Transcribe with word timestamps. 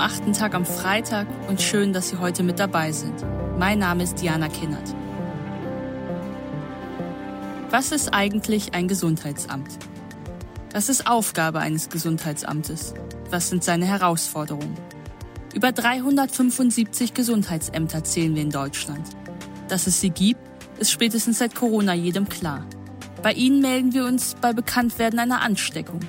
achten 0.00 0.32
Tag 0.32 0.54
am 0.54 0.64
Freitag 0.64 1.26
und 1.48 1.60
schön, 1.60 1.92
dass 1.92 2.08
Sie 2.08 2.18
heute 2.18 2.42
mit 2.42 2.58
dabei 2.58 2.92
sind. 2.92 3.24
Mein 3.58 3.78
Name 3.78 4.02
ist 4.02 4.20
Diana 4.20 4.48
Kinnert. 4.48 4.94
Was 7.70 7.92
ist 7.92 8.12
eigentlich 8.12 8.74
ein 8.74 8.88
Gesundheitsamt? 8.88 9.70
Was 10.72 10.88
ist 10.88 11.06
Aufgabe 11.06 11.60
eines 11.60 11.88
Gesundheitsamtes? 11.88 12.94
Was 13.30 13.48
sind 13.48 13.62
seine 13.62 13.86
Herausforderungen? 13.86 14.76
Über 15.54 15.72
375 15.72 17.14
Gesundheitsämter 17.14 18.02
zählen 18.04 18.34
wir 18.34 18.42
in 18.42 18.50
Deutschland. 18.50 19.06
Dass 19.68 19.86
es 19.86 20.00
sie 20.00 20.10
gibt, 20.10 20.40
ist 20.78 20.90
spätestens 20.90 21.38
seit 21.38 21.54
Corona 21.54 21.94
jedem 21.94 22.28
klar. 22.28 22.66
Bei 23.22 23.32
ihnen 23.32 23.60
melden 23.60 23.92
wir 23.92 24.06
uns 24.06 24.34
bei 24.40 24.52
Bekanntwerden 24.52 25.18
einer 25.18 25.42
Ansteckung, 25.42 26.00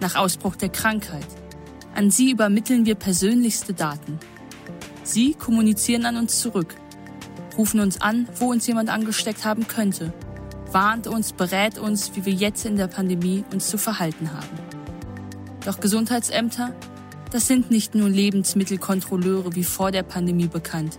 nach 0.00 0.16
Ausbruch 0.16 0.56
der 0.56 0.68
Krankheit. 0.68 1.26
An 1.94 2.10
sie 2.10 2.30
übermitteln 2.30 2.86
wir 2.86 2.94
persönlichste 2.94 3.74
Daten. 3.74 4.18
Sie 5.02 5.34
kommunizieren 5.34 6.06
an 6.06 6.16
uns 6.16 6.40
zurück, 6.40 6.74
rufen 7.58 7.80
uns 7.80 8.00
an, 8.00 8.28
wo 8.38 8.50
uns 8.50 8.66
jemand 8.66 8.90
angesteckt 8.90 9.44
haben 9.44 9.66
könnte 9.66 10.12
warnt 10.72 11.06
uns, 11.06 11.32
berät 11.32 11.78
uns, 11.78 12.14
wie 12.14 12.24
wir 12.24 12.32
jetzt 12.32 12.64
in 12.64 12.76
der 12.76 12.86
Pandemie 12.86 13.44
uns 13.52 13.68
zu 13.68 13.78
verhalten 13.78 14.32
haben. 14.32 14.48
Doch 15.64 15.80
Gesundheitsämter, 15.80 16.74
das 17.30 17.46
sind 17.46 17.70
nicht 17.70 17.94
nur 17.94 18.08
Lebensmittelkontrolleure 18.08 19.54
wie 19.54 19.64
vor 19.64 19.90
der 19.90 20.02
Pandemie 20.02 20.48
bekannt 20.48 20.98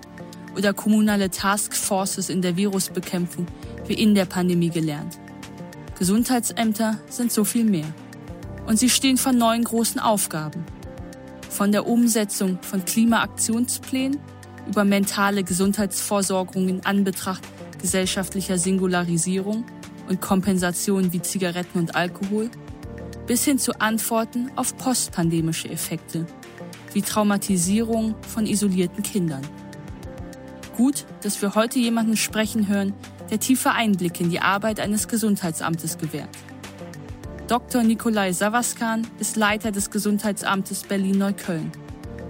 oder 0.55 0.73
kommunale 0.73 1.29
Taskforces 1.29 2.29
in 2.29 2.41
der 2.41 2.57
Virusbekämpfung 2.57 3.47
wie 3.87 3.93
in 3.93 4.15
der 4.15 4.25
Pandemie 4.25 4.69
gelernt. 4.69 5.17
Gesundheitsämter 5.97 6.99
sind 7.09 7.31
so 7.31 7.43
viel 7.43 7.63
mehr. 7.63 7.93
Und 8.67 8.77
sie 8.77 8.89
stehen 8.89 9.17
vor 9.17 9.33
neuen 9.33 9.63
großen 9.63 9.99
Aufgaben. 9.99 10.63
Von 11.51 11.73
der 11.73 11.85
Umsetzung 11.85 12.59
von 12.61 12.85
Klimaaktionsplänen 12.85 14.19
über 14.67 14.85
mentale 14.85 15.43
Gesundheitsvorsorgung 15.43 16.69
in 16.69 16.85
Anbetracht 16.85 17.43
gesellschaftlicher 17.81 18.57
Singularisierung 18.57 19.65
und 20.07 20.21
Kompensation 20.21 21.11
wie 21.11 21.21
Zigaretten 21.21 21.79
und 21.79 21.93
Alkohol, 21.95 22.49
bis 23.27 23.43
hin 23.43 23.59
zu 23.59 23.81
Antworten 23.81 24.49
auf 24.55 24.77
postpandemische 24.77 25.69
Effekte, 25.69 26.25
wie 26.93 27.01
Traumatisierung 27.01 28.15
von 28.21 28.45
isolierten 28.45 29.03
Kindern. 29.03 29.45
Gut, 30.77 31.05
dass 31.21 31.41
wir 31.41 31.53
heute 31.53 31.79
jemanden 31.79 32.15
sprechen 32.15 32.69
hören, 32.69 32.93
der 33.29 33.39
tiefe 33.39 33.71
Einblicke 33.71 34.23
in 34.23 34.29
die 34.29 34.39
Arbeit 34.39 34.79
eines 34.79 35.09
Gesundheitsamtes 35.09 35.97
gewährt. 35.97 36.29
Dr. 37.51 37.83
Nikolai 37.83 38.31
Savaskan 38.31 39.05
ist 39.19 39.35
Leiter 39.35 39.73
des 39.73 39.89
Gesundheitsamtes 39.89 40.83
Berlin-Neukölln, 40.83 41.69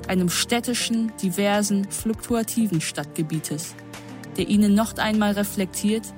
einem 0.08 0.30
städtischen, 0.30 1.12
diversen, 1.22 1.92
fluktuativen 1.92 2.82
Stadtgebietes 2.82 3.76
der 4.38 4.48
Ihnen 4.48 4.74
noch 4.74 4.98
einmal 4.98 5.34
reflektiert, 5.34 6.12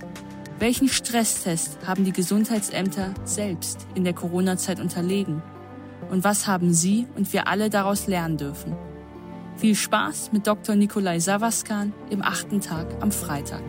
welchen 0.58 0.88
Stresstest 0.88 1.80
haben 1.86 2.06
die 2.06 2.14
Gesundheitsämter 2.14 3.14
selbst 3.26 3.88
in 3.94 4.06
der 4.06 4.14
Corona-Zeit 4.14 4.80
unterlegen 4.80 5.42
und 6.10 6.24
was 6.24 6.48
haben 6.48 6.74
Sie 6.74 7.06
und 7.18 7.34
wir 7.34 7.50
alle 7.50 7.70
daraus 7.70 8.08
lernen 8.08 8.38
dürfen. 8.38 8.74
Viel 9.58 9.76
Spaß 9.76 10.32
mit 10.32 10.48
Dr. 10.48 10.76
Nikolai 10.76 11.20
Savaskan 11.20 11.92
im 12.10 12.22
achten 12.22 12.62
Tag 12.62 12.88
am 13.02 13.12
Freitag. 13.12 13.64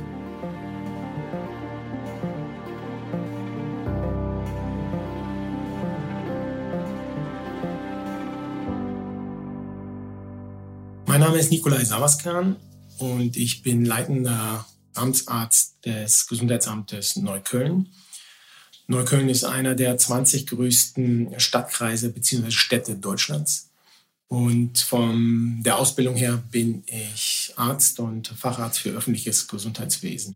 Mein 11.14 11.20
Name 11.20 11.38
ist 11.38 11.52
Nikolai 11.52 11.84
Savaskan 11.84 12.56
und 12.98 13.36
ich 13.36 13.62
bin 13.62 13.84
leitender 13.84 14.66
Amtsarzt 14.94 15.76
des 15.86 16.26
Gesundheitsamtes 16.26 17.14
Neukölln. 17.14 17.88
Neukölln 18.88 19.28
ist 19.28 19.44
einer 19.44 19.76
der 19.76 19.96
20 19.96 20.44
größten 20.48 21.38
Stadtkreise 21.38 22.10
bzw. 22.10 22.50
Städte 22.50 22.96
Deutschlands. 22.96 23.70
Und 24.26 24.80
von 24.80 25.62
der 25.62 25.78
Ausbildung 25.78 26.16
her 26.16 26.42
bin 26.50 26.82
ich 26.88 27.52
Arzt 27.54 28.00
und 28.00 28.26
Facharzt 28.26 28.80
für 28.80 28.90
öffentliches 28.90 29.46
Gesundheitswesen. 29.46 30.34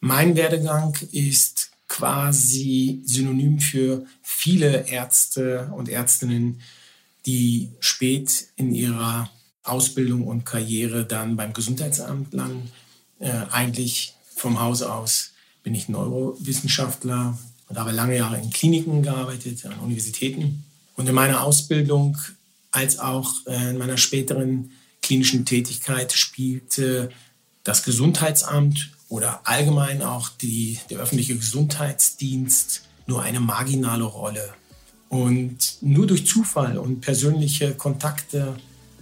Mein 0.00 0.34
Werdegang 0.34 0.98
ist 1.12 1.70
quasi 1.86 3.00
synonym 3.04 3.60
für 3.60 4.04
viele 4.22 4.88
Ärzte 4.88 5.70
und 5.72 5.88
Ärztinnen, 5.88 6.62
die 7.26 7.70
spät 7.78 8.48
in 8.56 8.74
ihrer 8.74 9.30
Ausbildung 9.62 10.26
und 10.26 10.44
Karriere 10.44 11.04
dann 11.04 11.36
beim 11.36 11.52
Gesundheitsamt 11.52 12.32
landen. 12.32 12.70
Äh, 13.18 13.32
eigentlich 13.50 14.14
vom 14.34 14.60
Hause 14.60 14.92
aus 14.92 15.32
bin 15.62 15.74
ich 15.74 15.88
Neurowissenschaftler 15.88 17.38
und 17.68 17.78
habe 17.78 17.92
lange 17.92 18.16
Jahre 18.16 18.40
in 18.40 18.50
Kliniken 18.50 19.02
gearbeitet, 19.02 19.64
an 19.66 19.78
Universitäten. 19.80 20.64
Und 20.96 21.08
in 21.08 21.14
meiner 21.14 21.42
Ausbildung 21.44 22.16
als 22.72 22.98
auch 22.98 23.46
in 23.46 23.78
meiner 23.78 23.96
späteren 23.96 24.70
klinischen 25.02 25.44
Tätigkeit 25.44 26.12
spielte 26.12 27.10
das 27.64 27.82
Gesundheitsamt 27.82 28.90
oder 29.08 29.40
allgemein 29.44 30.02
auch 30.02 30.28
die, 30.28 30.78
der 30.88 30.98
öffentliche 30.98 31.36
Gesundheitsdienst 31.36 32.82
nur 33.06 33.22
eine 33.22 33.40
marginale 33.40 34.04
Rolle. 34.04 34.54
Und 35.08 35.78
nur 35.80 36.06
durch 36.06 36.26
Zufall 36.26 36.78
und 36.78 37.00
persönliche 37.00 37.74
Kontakte 37.74 38.56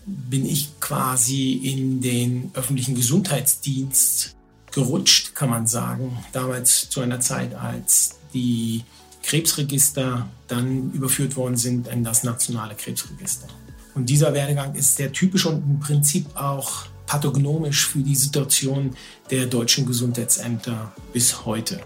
bin 0.08 0.46
ich 0.46 0.80
quasi 0.80 1.52
in 1.52 2.00
den 2.00 2.50
öffentlichen 2.54 2.94
Gesundheitsdienst 2.94 4.34
gerutscht, 4.72 5.34
kann 5.34 5.50
man 5.50 5.66
sagen. 5.66 6.18
Damals 6.32 6.88
zu 6.90 7.00
einer 7.00 7.20
Zeit, 7.20 7.54
als 7.54 8.16
die 8.34 8.84
Krebsregister 9.22 10.28
dann 10.46 10.92
überführt 10.92 11.36
worden 11.36 11.56
sind 11.56 11.88
in 11.88 12.04
das 12.04 12.24
nationale 12.24 12.74
Krebsregister. 12.74 13.46
Und 13.94 14.06
dieser 14.06 14.32
Werdegang 14.32 14.74
ist 14.74 14.96
sehr 14.96 15.12
typisch 15.12 15.46
und 15.46 15.56
im 15.56 15.80
Prinzip 15.80 16.26
auch 16.36 16.86
pathognomisch 17.06 17.86
für 17.86 18.00
die 18.00 18.14
Situation 18.14 18.94
der 19.30 19.46
deutschen 19.46 19.86
Gesundheitsämter 19.86 20.92
bis 21.12 21.44
heute. 21.44 21.80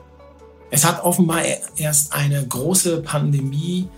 Es 0.70 0.84
hat 0.84 1.02
offenbar 1.04 1.42
erst 1.76 2.12
eine 2.12 2.46
große 2.46 3.02
Pandemie 3.02 3.88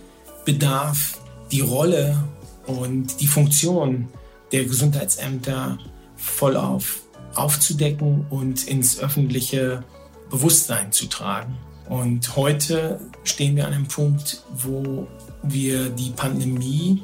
bedarf, 0.45 1.19
die 1.51 1.61
Rolle 1.61 2.23
und 2.67 3.19
die 3.21 3.27
Funktion 3.27 4.07
der 4.51 4.65
Gesundheitsämter 4.65 5.77
voll 6.15 6.57
auf 6.57 7.01
aufzudecken 7.35 8.25
und 8.29 8.67
ins 8.67 8.99
öffentliche 8.99 9.83
Bewusstsein 10.29 10.91
zu 10.91 11.07
tragen. 11.07 11.57
Und 11.89 12.35
heute 12.35 12.99
stehen 13.23 13.55
wir 13.55 13.67
an 13.67 13.73
einem 13.73 13.87
Punkt, 13.87 14.43
wo 14.55 15.07
wir 15.43 15.89
die 15.89 16.09
Pandemie 16.11 17.03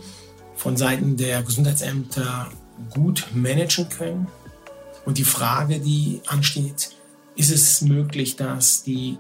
von 0.56 0.76
Seiten 0.76 1.18
der 1.18 1.44
Gesundheitsämter 1.44 2.50
gut 2.90 3.28
managen 3.34 3.90
können. 3.90 4.28
Und 5.06 5.18
die 5.18 5.24
Frage, 5.24 5.80
die 5.80 6.22
ansteht, 6.28 6.92
ist 7.36 7.52
es 7.52 7.82
möglich, 7.82 8.36
dass 8.36 8.84
die 8.84 9.18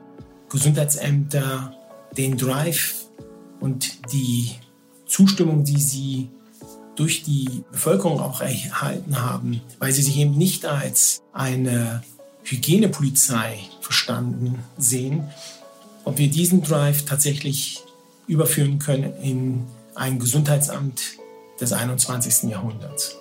Gesundheitsämter 0.49 1.75
den 2.17 2.37
Drive 2.37 3.05
und 3.59 4.11
die 4.11 4.51
Zustimmung, 5.11 5.65
die 5.65 5.79
sie 5.79 6.29
durch 6.95 7.23
die 7.23 7.63
Bevölkerung 7.71 8.19
auch 8.19 8.41
erhalten 8.41 9.21
haben, 9.21 9.61
weil 9.79 9.91
sie 9.91 10.01
sich 10.01 10.17
eben 10.17 10.37
nicht 10.37 10.65
als 10.65 11.21
eine 11.33 12.01
Hygienepolizei 12.43 13.59
verstanden 13.81 14.59
sehen, 14.77 15.29
ob 16.05 16.17
wir 16.17 16.29
diesen 16.29 16.63
Drive 16.63 17.03
tatsächlich 17.05 17.83
überführen 18.27 18.79
können 18.79 19.13
in 19.21 19.65
ein 19.95 20.17
Gesundheitsamt 20.17 21.01
des 21.59 21.73
21. 21.73 22.49
Jahrhunderts. 22.49 23.20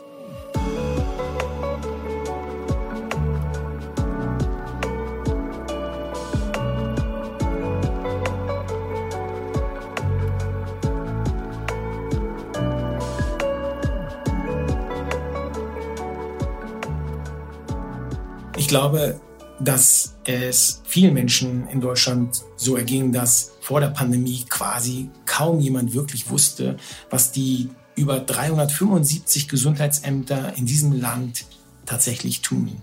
Glaube, 18.70 19.20
dass 19.58 20.14
es 20.24 20.80
vielen 20.84 21.12
Menschen 21.12 21.66
in 21.68 21.80
Deutschland 21.80 22.44
so 22.56 22.76
erging, 22.76 23.10
dass 23.10 23.50
vor 23.60 23.80
der 23.80 23.88
Pandemie 23.88 24.44
quasi 24.48 25.10
kaum 25.26 25.58
jemand 25.58 25.92
wirklich 25.92 26.30
wusste, 26.30 26.76
was 27.10 27.32
die 27.32 27.68
über 27.96 28.20
375 28.20 29.48
Gesundheitsämter 29.48 30.56
in 30.56 30.66
diesem 30.66 30.92
Land 30.92 31.46
tatsächlich 31.84 32.42
tun. 32.42 32.80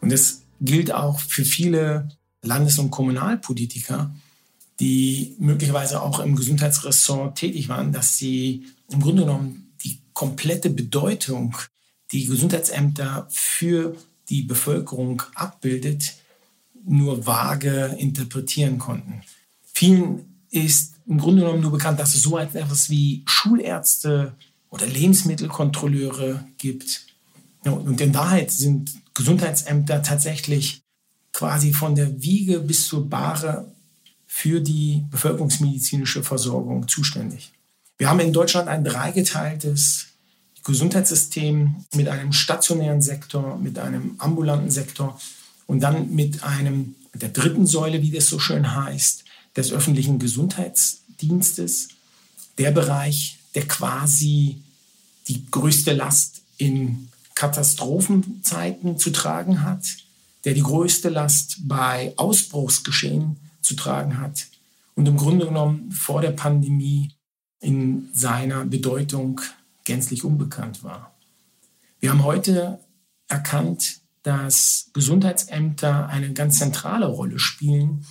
Und 0.00 0.12
das 0.12 0.42
gilt 0.60 0.94
auch 0.94 1.18
für 1.18 1.44
viele 1.44 2.08
Landes- 2.40 2.78
und 2.78 2.92
Kommunalpolitiker, 2.92 4.14
die 4.78 5.34
möglicherweise 5.40 6.00
auch 6.00 6.20
im 6.20 6.36
Gesundheitsressort 6.36 7.36
tätig 7.36 7.68
waren, 7.68 7.92
dass 7.92 8.18
sie 8.18 8.66
im 8.88 9.00
Grunde 9.00 9.22
genommen 9.22 9.74
die 9.84 9.98
komplette 10.12 10.70
Bedeutung, 10.70 11.56
die 12.12 12.26
Gesundheitsämter 12.26 13.26
für 13.30 13.96
die 14.32 14.42
Bevölkerung 14.42 15.22
abbildet, 15.34 16.14
nur 16.84 17.26
vage 17.26 17.94
interpretieren 17.98 18.78
konnten. 18.78 19.22
Vielen 19.74 20.44
ist 20.50 20.94
im 21.06 21.18
Grunde 21.18 21.42
genommen 21.42 21.60
nur 21.60 21.72
bekannt, 21.72 22.00
dass 22.00 22.14
es 22.14 22.22
so 22.22 22.38
etwas 22.38 22.88
wie 22.88 23.22
Schulärzte 23.26 24.34
oder 24.70 24.86
Lebensmittelkontrolleure 24.86 26.44
gibt. 26.56 27.06
Und 27.64 28.00
in 28.00 28.14
Wahrheit 28.14 28.50
sind 28.50 28.90
Gesundheitsämter 29.12 30.02
tatsächlich 30.02 30.80
quasi 31.32 31.74
von 31.74 31.94
der 31.94 32.22
Wiege 32.22 32.60
bis 32.60 32.86
zur 32.86 33.08
Bahre 33.08 33.70
für 34.26 34.60
die 34.60 35.04
bevölkerungsmedizinische 35.10 36.22
Versorgung 36.22 36.88
zuständig. 36.88 37.52
Wir 37.98 38.08
haben 38.08 38.20
in 38.20 38.32
Deutschland 38.32 38.68
ein 38.68 38.82
dreigeteiltes 38.82 40.11
Gesundheitssystem 40.64 41.84
mit 41.94 42.08
einem 42.08 42.32
stationären 42.32 43.02
Sektor, 43.02 43.58
mit 43.58 43.78
einem 43.78 44.14
ambulanten 44.18 44.70
Sektor 44.70 45.20
und 45.66 45.80
dann 45.80 46.14
mit 46.14 46.44
einem 46.44 46.94
der 47.14 47.30
dritten 47.30 47.66
Säule, 47.66 48.02
wie 48.02 48.10
das 48.10 48.28
so 48.28 48.38
schön 48.38 48.74
heißt, 48.74 49.24
des 49.56 49.72
öffentlichen 49.72 50.18
Gesundheitsdienstes, 50.18 51.88
der 52.58 52.70
Bereich, 52.70 53.38
der 53.54 53.66
quasi 53.66 54.62
die 55.28 55.46
größte 55.50 55.92
Last 55.92 56.42
in 56.58 57.08
Katastrophenzeiten 57.34 58.98
zu 58.98 59.10
tragen 59.10 59.62
hat, 59.62 59.84
der 60.44 60.54
die 60.54 60.62
größte 60.62 61.08
Last 61.08 61.68
bei 61.68 62.12
Ausbruchsgeschehen 62.16 63.36
zu 63.62 63.74
tragen 63.74 64.18
hat 64.18 64.46
und 64.94 65.06
im 65.06 65.16
Grunde 65.16 65.46
genommen 65.46 65.92
vor 65.92 66.20
der 66.20 66.32
Pandemie 66.32 67.12
in 67.60 68.08
seiner 68.12 68.64
Bedeutung 68.64 69.40
gänzlich 69.84 70.24
unbekannt 70.24 70.82
war. 70.84 71.14
Wir 72.00 72.10
haben 72.10 72.24
heute 72.24 72.80
erkannt, 73.28 74.00
dass 74.22 74.90
Gesundheitsämter 74.92 76.08
eine 76.08 76.32
ganz 76.32 76.58
zentrale 76.58 77.06
Rolle 77.06 77.38
spielen, 77.38 78.04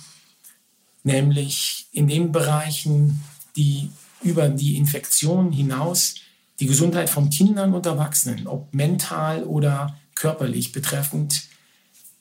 nämlich 1.04 1.88
in 1.92 2.06
den 2.06 2.32
Bereichen, 2.32 3.22
die 3.56 3.90
über 4.22 4.48
die 4.48 4.76
Infektion 4.76 5.52
hinaus 5.52 6.14
die 6.60 6.66
Gesundheit 6.66 7.10
von 7.10 7.30
Kindern 7.30 7.74
und 7.74 7.86
Erwachsenen, 7.86 8.46
ob 8.46 8.72
mental 8.74 9.44
oder 9.44 9.98
körperlich 10.14 10.72
betreffend, 10.72 11.48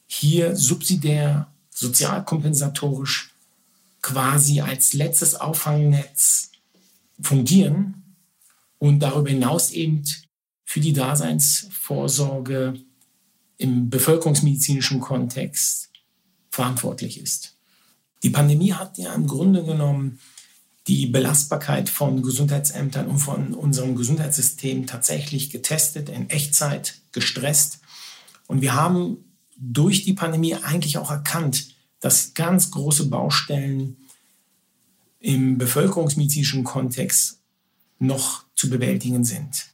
hier 0.08 0.56
subsidiär 0.56 1.48
sozialkompensatorisch 1.70 3.32
quasi 4.02 4.62
als 4.62 4.94
letztes 4.94 5.36
Auffangnetz 5.36 6.52
fungieren 7.22 8.01
und 8.82 9.00
darüber 9.00 9.30
hinaus 9.30 9.70
eben 9.70 10.02
für 10.66 10.80
die 10.80 10.92
Daseinsvorsorge 10.92 12.74
im 13.58 13.92
bevölkerungsmedizinischen 13.92 15.00
Kontext 15.00 15.92
verantwortlich 16.50 17.22
ist. 17.22 17.58
Die 18.24 18.32
Pandemie 18.32 18.74
hat 18.74 18.98
ja 18.98 19.14
im 19.14 19.28
Grunde 19.28 19.64
genommen 19.64 20.20
die 20.88 21.06
Belastbarkeit 21.06 21.90
von 21.90 22.24
Gesundheitsämtern 22.24 23.06
und 23.06 23.20
von 23.20 23.54
unserem 23.54 23.96
Gesundheitssystem 23.96 24.88
tatsächlich 24.88 25.52
getestet, 25.52 26.10
in 26.10 26.32
Echtzeit 26.32 27.02
gestresst. 27.12 27.82
Und 28.48 28.62
wir 28.62 28.74
haben 28.74 29.18
durch 29.58 30.06
die 30.06 30.14
Pandemie 30.14 30.56
eigentlich 30.56 30.98
auch 30.98 31.12
erkannt, 31.12 31.76
dass 32.00 32.34
ganz 32.34 32.72
große 32.72 33.10
Baustellen 33.10 33.98
im 35.20 35.60
bevölkerungsmedizinischen 35.60 36.64
Kontext 36.64 37.41
noch 38.02 38.44
zu 38.56 38.70
bewältigen 38.70 39.24
sind. 39.24 39.68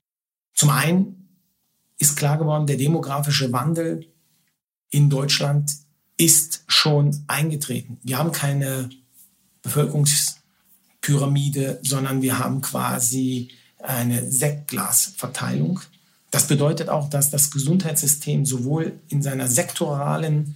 Zum 0.53 0.69
einen 0.69 1.29
ist 1.97 2.17
klar 2.17 2.37
geworden, 2.37 2.67
der 2.67 2.77
demografische 2.77 3.51
Wandel 3.51 4.05
in 4.89 5.09
Deutschland 5.09 5.71
ist 6.17 6.63
schon 6.67 7.23
eingetreten. 7.27 7.99
Wir 8.03 8.17
haben 8.17 8.31
keine 8.31 8.89
Bevölkerungspyramide, 9.61 11.79
sondern 11.83 12.21
wir 12.21 12.39
haben 12.39 12.61
quasi 12.61 13.49
eine 13.79 14.31
Sektglasverteilung. 14.31 15.81
Das 16.31 16.47
bedeutet 16.47 16.87
auch, 16.89 17.09
dass 17.09 17.29
das 17.29 17.51
Gesundheitssystem 17.51 18.45
sowohl 18.45 18.99
in 19.07 19.21
seiner 19.21 19.47
sektoralen 19.47 20.55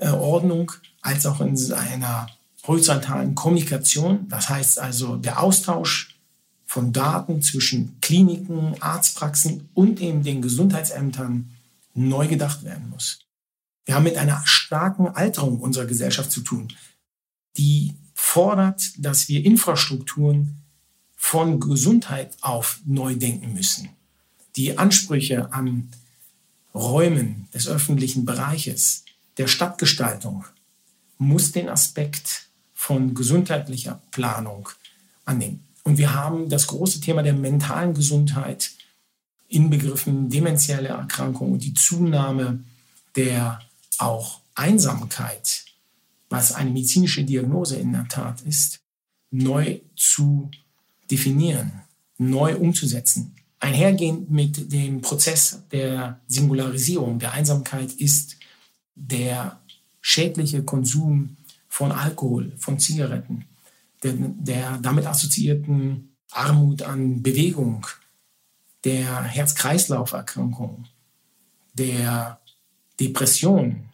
äh, 0.00 0.08
Ordnung 0.08 0.72
als 1.02 1.26
auch 1.26 1.40
in 1.40 1.56
seiner 1.56 2.28
horizontalen 2.66 3.34
Kommunikation, 3.34 4.26
das 4.28 4.48
heißt 4.48 4.78
also 4.78 5.16
der 5.16 5.42
Austausch 5.42 6.13
von 6.74 6.92
Daten 6.92 7.40
zwischen 7.40 8.00
Kliniken, 8.00 8.74
Arztpraxen 8.82 9.68
und 9.74 10.00
eben 10.00 10.24
den 10.24 10.42
Gesundheitsämtern 10.42 11.50
neu 11.94 12.26
gedacht 12.26 12.64
werden 12.64 12.90
muss. 12.90 13.20
Wir 13.84 13.94
haben 13.94 14.04
mit 14.04 14.16
einer 14.16 14.42
starken 14.44 15.06
Alterung 15.08 15.60
unserer 15.60 15.86
Gesellschaft 15.86 16.32
zu 16.32 16.40
tun, 16.40 16.72
die 17.56 17.94
fordert, 18.14 18.82
dass 18.98 19.28
wir 19.28 19.44
Infrastrukturen 19.44 20.62
von 21.14 21.60
Gesundheit 21.60 22.36
auf 22.40 22.80
neu 22.84 23.14
denken 23.14 23.52
müssen 23.52 23.88
die 24.56 24.78
Ansprüche 24.78 25.52
an 25.52 25.90
Räumen 26.74 27.48
des 27.52 27.68
öffentlichen 27.68 28.24
Bereiches, 28.24 29.04
der 29.36 29.48
Stadtgestaltung, 29.48 30.44
muss 31.18 31.52
den 31.52 31.68
Aspekt 31.68 32.48
von 32.72 33.14
gesundheitlicher 33.14 34.00
Planung 34.10 34.68
annehmen. 35.24 35.64
Und 35.84 35.98
wir 35.98 36.14
haben 36.14 36.48
das 36.48 36.66
große 36.66 37.00
Thema 37.00 37.22
der 37.22 37.34
mentalen 37.34 37.94
Gesundheit 37.94 38.72
inbegriffen, 39.48 40.28
demenzielle 40.30 40.88
Erkrankungen 40.88 41.52
und 41.52 41.62
die 41.62 41.74
Zunahme 41.74 42.60
der 43.16 43.60
auch 43.98 44.40
Einsamkeit, 44.54 45.64
was 46.28 46.52
eine 46.52 46.70
medizinische 46.70 47.22
Diagnose 47.22 47.76
in 47.76 47.92
der 47.92 48.08
Tat 48.08 48.40
ist, 48.42 48.80
neu 49.30 49.80
zu 49.94 50.50
definieren, 51.10 51.82
neu 52.18 52.56
umzusetzen, 52.56 53.34
Einhergehend 53.64 54.30
mit 54.30 54.74
dem 54.74 55.00
Prozess 55.00 55.62
der 55.72 56.20
Singularisierung, 56.26 57.18
der 57.18 57.32
Einsamkeit 57.32 57.90
ist 57.94 58.36
der 58.94 59.58
schädliche 60.02 60.62
Konsum 60.64 61.38
von 61.70 61.90
Alkohol, 61.90 62.52
von 62.58 62.78
Zigaretten, 62.78 63.46
der, 64.04 64.12
der 64.12 64.78
damit 64.78 65.06
assoziierten 65.06 66.16
Armut 66.30 66.82
an 66.82 67.22
Bewegung, 67.22 67.86
der 68.84 69.22
Herz-Kreislauf-Erkrankung, 69.22 70.84
der 71.72 72.38
Depression, 73.00 73.88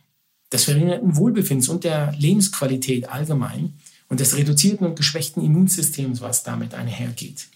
des 0.52 0.64
verringerten 0.64 1.16
Wohlbefindens 1.16 1.68
und 1.68 1.84
der 1.84 2.12
Lebensqualität 2.12 3.08
allgemein 3.08 3.74
und 4.08 4.20
des 4.20 4.36
reduzierten 4.36 4.86
und 4.86 4.96
geschwächten 4.96 5.44
Immunsystems, 5.44 6.20
was 6.20 6.42
damit 6.42 6.74
einhergeht. 6.74 7.48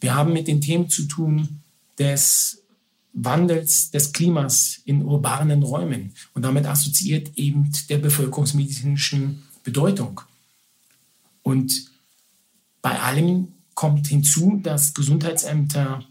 Wir 0.00 0.14
haben 0.14 0.34
mit 0.34 0.46
den 0.46 0.60
Themen 0.60 0.90
zu 0.90 1.04
tun 1.04 1.62
des 1.98 2.62
Wandels 3.14 3.90
des 3.90 4.12
Klimas 4.12 4.82
in 4.84 5.02
urbanen 5.02 5.62
Räumen 5.62 6.12
und 6.34 6.42
damit 6.42 6.66
assoziiert 6.66 7.30
eben 7.36 7.72
der 7.88 7.96
bevölkerungsmedizinischen 7.96 9.42
Bedeutung. 9.64 10.20
Und 11.46 11.92
bei 12.82 12.98
allem 12.98 13.52
kommt 13.74 14.08
hinzu, 14.08 14.58
dass 14.64 14.94
Gesundheitsämter 14.94 16.02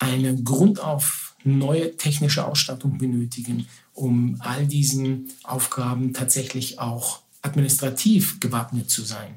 eine 0.00 0.42
grundauf 0.42 1.36
neue 1.44 1.96
technische 1.96 2.44
Ausstattung 2.44 2.98
benötigen, 2.98 3.68
um 3.92 4.34
all 4.40 4.66
diesen 4.66 5.28
Aufgaben 5.44 6.14
tatsächlich 6.14 6.80
auch 6.80 7.20
administrativ 7.42 8.40
gewappnet 8.40 8.90
zu 8.90 9.02
sein. 9.02 9.36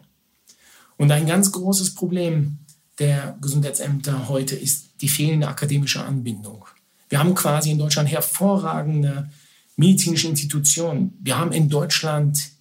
Und 0.98 1.12
ein 1.12 1.28
ganz 1.28 1.52
großes 1.52 1.94
Problem 1.94 2.58
der 2.98 3.38
Gesundheitsämter 3.40 4.28
heute 4.30 4.56
ist 4.56 4.90
die 5.02 5.10
fehlende 5.10 5.48
akademische 5.48 6.04
Anbindung. 6.04 6.66
Wir 7.10 7.20
haben 7.20 7.36
quasi 7.36 7.70
in 7.70 7.78
Deutschland 7.78 8.10
hervorragende 8.10 9.30
medizinische 9.76 10.28
Institutionen. 10.28 11.16
Wir 11.22 11.38
haben 11.38 11.52
in 11.52 11.70
Deutschland 11.70 12.57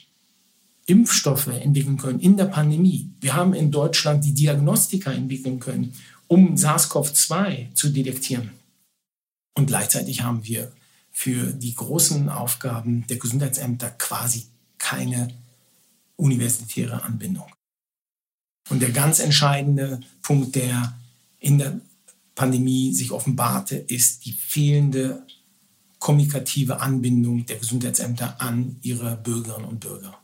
Impfstoffe 0.87 1.49
entwickeln 1.49 1.99
können 1.99 2.21
in 2.21 2.37
der 2.37 2.45
Pandemie. 2.47 3.11
Wir 3.21 3.35
haben 3.35 3.55
in 3.55 3.71
Deutschland 3.71 4.25
die 4.25 4.35
Diagnostika 4.35 5.12
entwickeln 5.12 5.59
können, 5.59 5.93
um 6.28 6.55
SARS-CoV-2 6.55 7.75
zu 7.75 7.90
detektieren. 7.90 8.50
Und 9.55 9.66
gleichzeitig 9.66 10.23
haben 10.23 10.45
wir 10.45 10.73
für 11.11 11.52
die 11.52 11.75
großen 11.75 12.28
Aufgaben 12.28 13.07
der 13.09 13.16
Gesundheitsämter 13.16 13.90
quasi 13.90 14.45
keine 14.78 15.28
universitäre 16.16 17.02
Anbindung. 17.02 17.47
Und 18.69 18.81
der 18.81 18.90
ganz 18.90 19.21
entscheidende 19.21 20.00
Punkt, 20.23 20.55
der 20.55 20.97
in 21.38 21.59
der 21.59 21.81
Pandemie 22.35 22.93
sich 22.93 23.12
offenbarte, 23.12 23.76
ist 23.76 24.26
die 24.26 24.33
fehlende 24.33 25.26
kommunikative 25.99 26.81
Anbindung 26.81 27.47
der 27.47 27.57
Gesundheitsämter 27.57 28.40
an 28.40 28.76
ihre 28.83 29.16
Bürgerinnen 29.16 29.66
und 29.66 29.81
Bürger. 29.81 30.19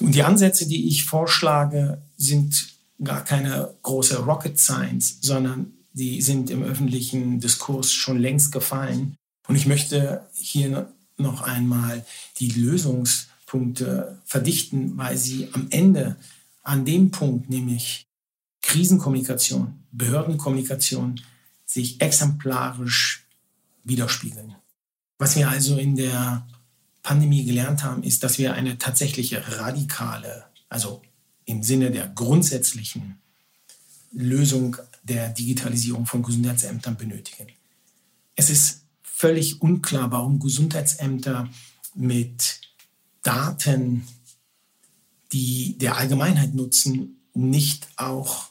Und 0.00 0.14
die 0.14 0.22
Ansätze, 0.22 0.66
die 0.66 0.88
ich 0.88 1.04
vorschlage, 1.04 2.02
sind 2.16 2.68
gar 3.02 3.24
keine 3.24 3.74
große 3.82 4.18
Rocket 4.18 4.58
Science, 4.58 5.18
sondern 5.20 5.72
die 5.92 6.22
sind 6.22 6.50
im 6.50 6.62
öffentlichen 6.62 7.40
Diskurs 7.40 7.92
schon 7.92 8.18
längst 8.18 8.52
gefallen. 8.52 9.16
Und 9.46 9.56
ich 9.56 9.66
möchte 9.66 10.26
hier 10.34 10.92
noch 11.16 11.42
einmal 11.42 12.04
die 12.40 12.48
Lösungspunkte 12.48 14.18
verdichten, 14.24 14.96
weil 14.96 15.16
sie 15.16 15.48
am 15.52 15.68
Ende 15.70 16.16
an 16.62 16.84
dem 16.84 17.10
Punkt, 17.10 17.50
nämlich 17.50 18.06
Krisenkommunikation, 18.62 19.84
Behördenkommunikation, 19.92 21.20
sich 21.66 22.00
exemplarisch 22.00 23.26
widerspiegeln. 23.84 24.54
Was 25.18 25.36
wir 25.36 25.48
also 25.48 25.76
in 25.76 25.94
der 25.96 26.46
Pandemie 27.04 27.44
gelernt 27.44 27.84
haben, 27.84 28.02
ist, 28.02 28.24
dass 28.24 28.38
wir 28.38 28.54
eine 28.54 28.78
tatsächliche 28.78 29.58
radikale, 29.58 30.46
also 30.68 31.02
im 31.44 31.62
Sinne 31.62 31.92
der 31.92 32.08
grundsätzlichen 32.08 33.18
Lösung 34.10 34.76
der 35.02 35.28
Digitalisierung 35.28 36.06
von 36.06 36.22
Gesundheitsämtern 36.22 36.96
benötigen. 36.96 37.48
Es 38.34 38.50
ist 38.50 38.84
völlig 39.02 39.60
unklar, 39.60 40.10
warum 40.10 40.40
Gesundheitsämter 40.40 41.48
mit 41.94 42.60
Daten, 43.22 44.06
die 45.32 45.76
der 45.78 45.96
Allgemeinheit 45.96 46.54
nutzen, 46.54 47.20
nicht 47.34 47.86
auch 47.96 48.48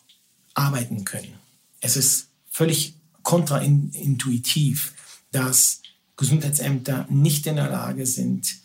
arbeiten 0.53 1.05
können. 1.05 1.33
Es 1.81 1.97
ist 1.97 2.27
völlig 2.49 2.95
kontraintuitiv, 3.23 4.93
dass 5.31 5.82
Gesundheitsämter 6.17 7.05
nicht 7.09 7.45
in 7.47 7.55
der 7.55 7.69
Lage 7.69 8.05
sind, 8.05 8.57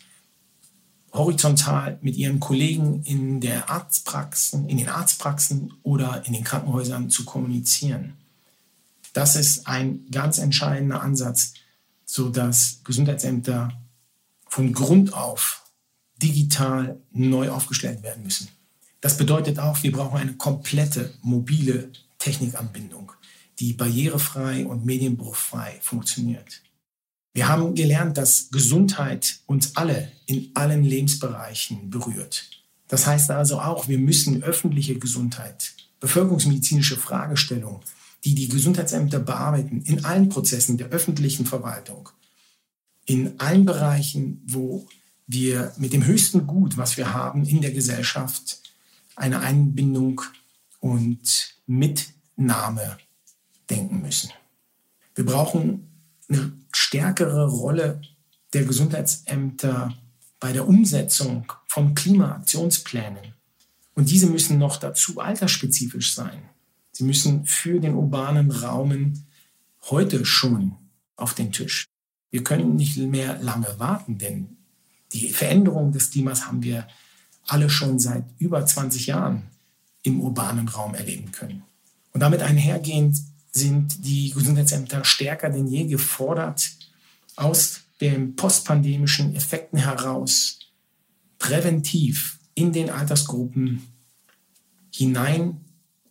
horizontal 1.11 1.97
mit 2.01 2.15
ihren 2.15 2.39
Kollegen 2.39 3.03
in 3.03 3.41
der 3.41 3.69
Arztpraxen, 3.69 4.69
in 4.69 4.77
den 4.77 4.89
Arztpraxen 4.89 5.73
oder 5.81 6.23
in 6.25 6.33
den 6.33 6.43
Krankenhäusern 6.43 7.09
zu 7.09 7.25
kommunizieren. 7.25 8.13
Das 9.13 9.35
ist 9.35 9.65
ein 9.67 10.05
ganz 10.11 10.37
entscheidender 10.37 11.01
Ansatz, 11.01 11.53
sodass 12.05 12.81
Gesundheitsämter 12.83 13.71
von 14.47 14.71
Grund 14.71 15.13
auf 15.13 15.63
digital 16.21 16.99
neu 17.11 17.49
aufgestellt 17.49 18.03
werden 18.03 18.23
müssen. 18.23 18.49
Das 19.01 19.17
bedeutet 19.17 19.57
auch, 19.57 19.81
wir 19.81 19.91
brauchen 19.91 20.19
eine 20.19 20.33
komplette 20.33 21.13
mobile 21.21 21.91
Technikanbindung 22.19 23.13
die 23.59 23.73
barrierefrei 23.73 24.65
und 24.65 24.85
medienbruchfrei 24.85 25.79
funktioniert. 25.81 26.61
Wir 27.33 27.47
haben 27.47 27.75
gelernt, 27.75 28.17
dass 28.17 28.49
Gesundheit 28.49 29.39
uns 29.45 29.75
alle 29.75 30.11
in 30.25 30.51
allen 30.55 30.83
Lebensbereichen 30.83 31.89
berührt. 31.89 32.49
Das 32.87 33.05
heißt 33.05 33.29
also 33.31 33.59
auch, 33.59 33.87
wir 33.87 33.99
müssen 33.99 34.43
öffentliche 34.43 34.97
Gesundheit, 34.97 35.73
bevölkerungsmedizinische 35.99 36.97
Fragestellungen, 36.97 37.81
die 38.25 38.35
die 38.35 38.49
Gesundheitsämter 38.49 39.19
bearbeiten, 39.19 39.81
in 39.83 40.03
allen 40.05 40.29
Prozessen 40.29 40.77
der 40.77 40.89
öffentlichen 40.89 41.45
Verwaltung, 41.45 42.09
in 43.05 43.39
allen 43.39 43.65
Bereichen, 43.65 44.41
wo 44.47 44.87
wir 45.27 45.71
mit 45.77 45.93
dem 45.93 46.05
höchsten 46.05 46.47
Gut, 46.47 46.77
was 46.77 46.97
wir 46.97 47.13
haben 47.13 47.45
in 47.45 47.61
der 47.61 47.71
Gesellschaft, 47.71 48.59
eine 49.15 49.39
Einbindung 49.39 50.21
und 50.79 51.55
Mitnahme 51.67 52.97
denken 53.69 54.01
müssen. 54.01 54.31
Wir 55.13 55.25
brauchen 55.25 55.88
eine 56.29 56.53
stärkere 56.71 57.47
Rolle 57.47 58.01
der 58.53 58.65
Gesundheitsämter 58.65 59.93
bei 60.39 60.53
der 60.53 60.67
Umsetzung 60.67 61.51
von 61.67 61.95
Klimaaktionsplänen. 61.95 63.33
Und 63.95 64.09
diese 64.09 64.27
müssen 64.27 64.57
noch 64.57 64.77
dazu 64.77 65.19
altersspezifisch 65.19 66.13
sein. 66.13 66.41
Sie 66.91 67.03
müssen 67.03 67.45
für 67.45 67.79
den 67.79 67.95
urbanen 67.95 68.51
Raum 68.51 69.13
heute 69.89 70.25
schon 70.25 70.75
auf 71.15 71.33
den 71.33 71.51
Tisch. 71.51 71.85
Wir 72.31 72.43
können 72.43 72.75
nicht 72.75 72.97
mehr 72.97 73.41
lange 73.41 73.79
warten, 73.79 74.17
denn 74.17 74.57
die 75.13 75.31
Veränderung 75.31 75.91
des 75.91 76.11
Klimas 76.11 76.45
haben 76.45 76.63
wir 76.63 76.87
alle 77.47 77.69
schon 77.69 77.99
seit 77.99 78.23
über 78.37 78.65
20 78.65 79.07
Jahren 79.07 79.43
im 80.03 80.21
urbanen 80.21 80.67
Raum 80.67 80.93
erleben 80.93 81.31
können. 81.31 81.63
Und 82.13 82.21
damit 82.21 82.41
einhergehend 82.41 83.17
sind 83.51 84.05
die 84.05 84.31
Gesundheitsämter 84.31 85.03
stärker 85.05 85.49
denn 85.49 85.67
je 85.67 85.85
gefordert, 85.85 86.69
aus 87.35 87.81
den 88.01 88.35
postpandemischen 88.35 89.35
Effekten 89.35 89.79
heraus 89.79 90.59
präventiv 91.37 92.37
in 92.53 92.73
den 92.73 92.89
Altersgruppen 92.89 93.87
hinein 94.93 95.61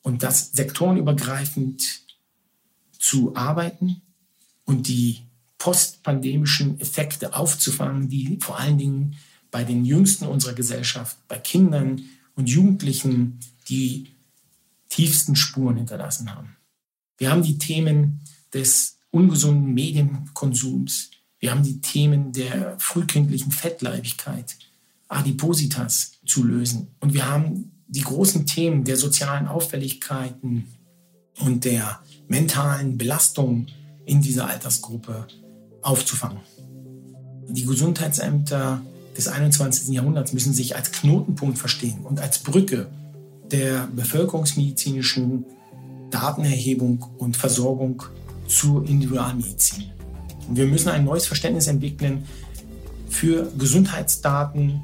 und 0.02 0.22
das 0.22 0.52
sektorenübergreifend 0.52 2.00
zu 2.98 3.36
arbeiten 3.36 4.02
und 4.64 4.88
die 4.88 5.20
postpandemischen 5.58 6.80
Effekte 6.80 7.34
aufzufangen, 7.34 8.08
die 8.08 8.38
vor 8.40 8.58
allen 8.58 8.78
Dingen 8.78 9.16
bei 9.50 9.64
den 9.64 9.84
Jüngsten 9.84 10.26
unserer 10.26 10.54
Gesellschaft, 10.54 11.16
bei 11.28 11.38
Kindern 11.38 12.02
und 12.36 12.48
Jugendlichen 12.48 13.40
die 13.68 14.06
tiefsten 14.88 15.36
Spuren 15.36 15.76
hinterlassen 15.76 16.34
haben. 16.34 16.57
Wir 17.18 17.30
haben 17.30 17.42
die 17.42 17.58
Themen 17.58 18.20
des 18.54 18.98
ungesunden 19.10 19.74
Medienkonsums. 19.74 21.10
Wir 21.40 21.50
haben 21.50 21.64
die 21.64 21.80
Themen 21.80 22.32
der 22.32 22.76
frühkindlichen 22.78 23.52
Fettleibigkeit, 23.52 24.56
Adipositas 25.08 26.12
zu 26.24 26.44
lösen. 26.44 26.88
Und 27.00 27.14
wir 27.14 27.28
haben 27.28 27.72
die 27.88 28.02
großen 28.02 28.46
Themen 28.46 28.84
der 28.84 28.96
sozialen 28.96 29.48
Auffälligkeiten 29.48 30.68
und 31.40 31.64
der 31.64 32.00
mentalen 32.28 32.98
Belastung 32.98 33.66
in 34.04 34.20
dieser 34.20 34.48
Altersgruppe 34.48 35.26
aufzufangen. 35.82 36.40
Die 37.48 37.64
Gesundheitsämter 37.64 38.82
des 39.16 39.26
21. 39.26 39.88
Jahrhunderts 39.88 40.32
müssen 40.32 40.52
sich 40.52 40.76
als 40.76 40.92
Knotenpunkt 40.92 41.58
verstehen 41.58 42.04
und 42.04 42.20
als 42.20 42.40
Brücke 42.40 42.88
der 43.50 43.88
bevölkerungsmedizinischen 43.88 45.46
Datenerhebung 46.10 47.04
und 47.18 47.36
Versorgung 47.36 48.02
zur 48.46 48.86
Individualmedizin. 48.86 49.84
Und 50.48 50.56
wir 50.56 50.66
müssen 50.66 50.88
ein 50.88 51.04
neues 51.04 51.26
Verständnis 51.26 51.66
entwickeln 51.66 52.24
für 53.08 53.50
Gesundheitsdaten, 53.58 54.82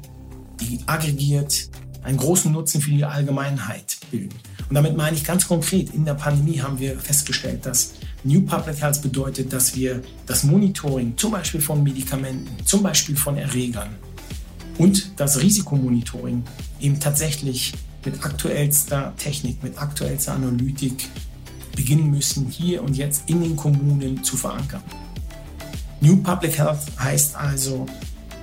die 0.59 0.79
aggregiert 0.85 1.69
einen 2.03 2.17
großen 2.17 2.51
Nutzen 2.51 2.81
für 2.81 2.91
die 2.91 3.03
Allgemeinheit 3.03 3.97
bilden. 4.11 4.35
Und 4.69 4.75
damit 4.75 4.95
meine 4.95 5.15
ich 5.15 5.23
ganz 5.23 5.47
konkret, 5.47 5.93
in 5.93 6.05
der 6.05 6.13
Pandemie 6.13 6.61
haben 6.61 6.79
wir 6.79 6.99
festgestellt, 6.99 7.65
dass 7.65 7.93
New 8.23 8.41
Public 8.41 8.81
Health 8.81 9.01
bedeutet, 9.01 9.51
dass 9.53 9.75
wir 9.75 10.01
das 10.25 10.43
Monitoring 10.43 11.17
zum 11.17 11.31
Beispiel 11.31 11.61
von 11.61 11.83
Medikamenten, 11.83 12.65
zum 12.65 12.83
Beispiel 12.83 13.15
von 13.15 13.37
Erregern 13.37 13.89
und 14.77 15.19
das 15.19 15.41
Risikomonitoring 15.41 16.43
eben 16.79 16.99
tatsächlich 16.99 17.73
mit 18.05 18.23
aktuellster 18.23 19.13
Technik, 19.17 19.63
mit 19.63 19.77
aktuellster 19.77 20.33
Analytik 20.33 21.09
beginnen 21.75 22.11
müssen, 22.11 22.47
hier 22.49 22.83
und 22.83 22.95
jetzt 22.95 23.29
in 23.29 23.41
den 23.41 23.55
Kommunen 23.55 24.23
zu 24.23 24.37
verankern. 24.37 24.83
New 26.01 26.17
Public 26.17 26.57
Health 26.57 26.79
heißt 26.99 27.35
also, 27.35 27.85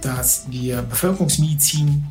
dass 0.00 0.46
wir 0.50 0.82
Bevölkerungsmedizin 0.82 2.04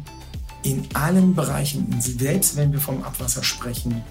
in 0.63 0.87
allen 0.93 1.35
Bereichen, 1.35 1.87
selbst 1.99 2.55
wenn 2.55 2.71
wir 2.71 2.79
vom 2.79 3.03
Abwasser 3.03 3.43
sprechen, 3.43 4.01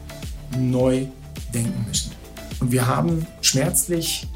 neu 0.58 1.06
denken 1.54 1.84
müssen. 1.88 2.12
Und 2.60 2.72
wir 2.72 2.86
haben 2.86 3.26
schmerzlich 3.40 4.26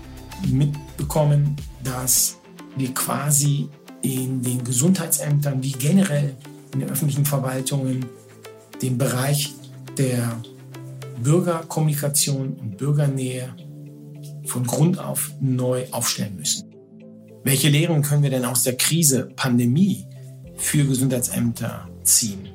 mitbekommen, 0.46 1.56
dass 1.82 2.36
wir 2.76 2.92
quasi 2.94 3.68
in 4.02 4.42
den 4.42 4.62
Gesundheitsämtern 4.64 5.62
wie 5.62 5.72
generell 5.72 6.36
in 6.74 6.80
den 6.80 6.90
öffentlichen 6.90 7.24
Verwaltungen 7.24 8.04
den 8.82 8.98
Bereich 8.98 9.54
der 9.96 10.42
Bürgerkommunikation 11.22 12.54
und 12.54 12.76
Bürgernähe 12.76 13.54
von 14.46 14.66
Grund 14.66 14.98
auf 14.98 15.30
neu 15.40 15.86
aufstellen 15.92 16.36
müssen. 16.36 16.74
Welche 17.44 17.68
Lehren 17.68 18.02
können 18.02 18.22
wir 18.22 18.30
denn 18.30 18.44
aus 18.44 18.62
der 18.64 18.76
Krise, 18.76 19.28
Pandemie 19.36 20.06
für 20.56 20.84
Gesundheitsämter 20.84 21.88
ziehen? 22.02 22.48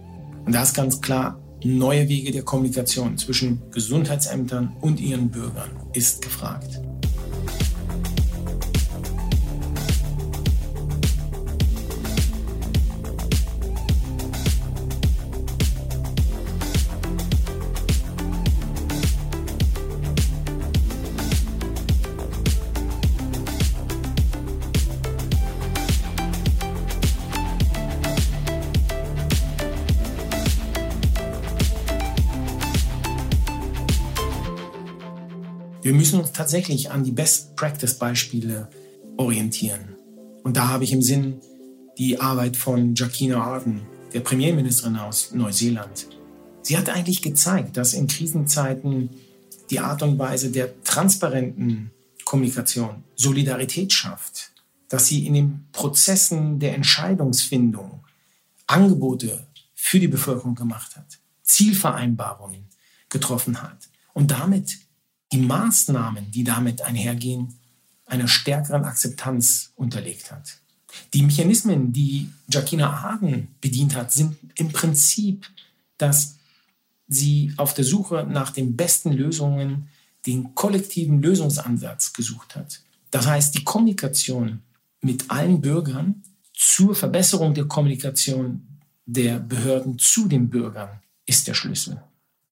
Und 0.45 0.53
da 0.53 0.63
ist 0.63 0.73
ganz 0.73 0.99
klar, 0.99 1.39
neue 1.63 2.07
Wege 2.09 2.31
der 2.31 2.43
Kommunikation 2.43 3.17
zwischen 3.17 3.61
Gesundheitsämtern 3.71 4.75
und 4.81 4.99
ihren 4.99 5.29
Bürgern 5.29 5.69
ist 5.93 6.21
gefragt. 6.21 6.81
Müssen 36.09 36.21
uns 36.21 36.31
tatsächlich 36.31 36.89
an 36.89 37.03
die 37.03 37.11
Best-Practice-Beispiele 37.11 38.67
orientieren. 39.17 39.95
Und 40.43 40.57
da 40.57 40.69
habe 40.69 40.83
ich 40.83 40.91
im 40.91 41.03
Sinn 41.03 41.39
die 41.99 42.19
Arbeit 42.19 42.57
von 42.57 42.95
Jacinda 42.95 43.39
Ardern, 43.39 43.85
der 44.11 44.21
Premierministerin 44.21 44.95
aus 44.95 45.33
Neuseeland. 45.33 46.07
Sie 46.63 46.75
hat 46.75 46.89
eigentlich 46.89 47.21
gezeigt, 47.21 47.77
dass 47.77 47.93
in 47.93 48.07
Krisenzeiten 48.07 49.11
die 49.69 49.79
Art 49.79 50.01
und 50.01 50.17
Weise 50.17 50.49
der 50.49 50.81
transparenten 50.83 51.91
Kommunikation 52.25 53.03
Solidarität 53.15 53.93
schafft, 53.93 54.51
dass 54.87 55.05
sie 55.05 55.27
in 55.27 55.35
den 55.35 55.67
Prozessen 55.71 56.57
der 56.57 56.73
Entscheidungsfindung 56.73 58.03
Angebote 58.65 59.45
für 59.75 59.99
die 59.99 60.07
Bevölkerung 60.07 60.55
gemacht 60.55 60.95
hat, 60.95 61.19
Zielvereinbarungen 61.43 62.65
getroffen 63.09 63.61
hat 63.61 63.89
und 64.15 64.31
damit 64.31 64.88
die 65.31 65.39
Maßnahmen, 65.39 66.31
die 66.31 66.43
damit 66.43 66.81
einhergehen, 66.81 67.55
einer 68.05 68.27
stärkeren 68.27 68.85
Akzeptanz 68.85 69.71
unterlegt 69.75 70.31
hat. 70.31 70.57
Die 71.13 71.21
Mechanismen, 71.21 71.93
die 71.93 72.29
Jacquina 72.51 73.03
Hagen 73.03 73.49
bedient 73.61 73.95
hat, 73.95 74.11
sind 74.11 74.37
im 74.55 74.71
Prinzip, 74.71 75.45
dass 75.97 76.37
sie 77.07 77.53
auf 77.57 77.73
der 77.73 77.85
Suche 77.85 78.25
nach 78.29 78.51
den 78.51 78.75
besten 78.75 79.11
Lösungen 79.11 79.89
den 80.25 80.55
kollektiven 80.55 81.21
Lösungsansatz 81.21 82.13
gesucht 82.13 82.55
hat. 82.55 82.81
Das 83.11 83.27
heißt, 83.27 83.55
die 83.55 83.63
Kommunikation 83.63 84.61
mit 85.01 85.29
allen 85.29 85.61
Bürgern 85.61 86.23
zur 86.53 86.95
Verbesserung 86.95 87.53
der 87.53 87.65
Kommunikation 87.65 88.67
der 89.05 89.39
Behörden 89.39 89.97
zu 89.97 90.27
den 90.27 90.49
Bürgern 90.49 91.01
ist 91.25 91.47
der 91.47 91.53
Schlüssel. 91.53 92.01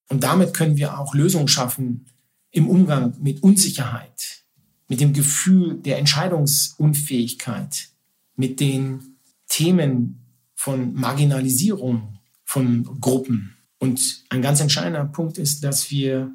Und 0.08 0.24
damit 0.24 0.54
können 0.54 0.76
wir 0.76 0.98
auch 0.98 1.14
Lösungen 1.14 1.48
schaffen 1.48 2.06
im 2.50 2.68
Umgang 2.68 3.14
mit 3.20 3.42
Unsicherheit, 3.42 4.44
mit 4.88 5.00
dem 5.00 5.12
Gefühl 5.12 5.74
der 5.74 5.98
Entscheidungsunfähigkeit, 5.98 7.88
mit 8.36 8.60
den 8.60 9.18
Themen 9.48 10.24
von 10.54 10.94
Marginalisierung 10.94 12.18
von 12.44 13.00
Gruppen. 13.00 13.56
Und 13.78 14.24
ein 14.30 14.42
ganz 14.42 14.60
entscheidender 14.60 15.04
Punkt 15.04 15.38
ist, 15.38 15.62
dass 15.62 15.90
wir 15.90 16.32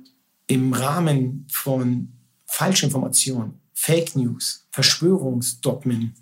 im 0.48 0.74
Rahmen 0.74 1.46
von 1.52 2.14
Falschinformationen, 2.46 3.60
Fake 3.74 4.16
News, 4.16 4.68
Verschwörungsdogmen 4.72 6.14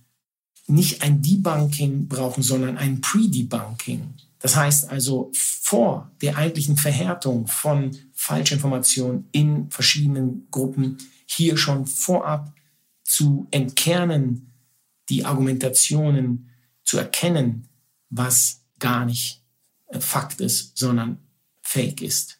nicht 0.68 1.02
ein 1.04 1.22
Debunking 1.22 2.08
brauchen, 2.08 2.42
sondern 2.42 2.78
ein 2.78 3.02
Pre-Debunking. 3.02 4.14
Das 4.42 4.56
heißt 4.56 4.90
also 4.90 5.32
vor 5.34 6.12
der 6.22 6.38
eigentlichen 6.38 6.78
Verhärtung 6.78 7.48
von 7.48 7.98
Falschinformationen 8.14 9.28
in 9.32 9.70
verschiedenen 9.70 10.48
Gruppen 10.52 10.98
hier 11.26 11.58
schon 11.58 11.86
vorab 11.86 12.54
zu 13.04 13.48
entkernen, 13.52 14.52
die 15.10 15.26
Argumentationen 15.26 16.50
zu 16.84 16.98
erkennen, 16.98 17.68
was 18.10 18.62
gar 18.80 19.06
nicht 19.06 19.42
äh, 19.88 20.00
Fakt 20.00 20.42
ist, 20.42 20.78
sondern 20.78 21.20
Fake 21.62 22.02
ist. 22.02 22.40